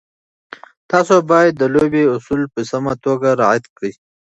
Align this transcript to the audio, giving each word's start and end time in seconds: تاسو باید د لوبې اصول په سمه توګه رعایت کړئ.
تاسو 0.91 1.15
باید 1.31 1.53
د 1.57 1.63
لوبې 1.75 2.03
اصول 2.15 2.41
په 2.53 2.59
سمه 2.71 2.93
توګه 3.05 3.27
رعایت 3.41 3.65
کړئ. 3.75 3.91